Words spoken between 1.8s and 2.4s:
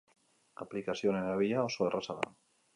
erraza da.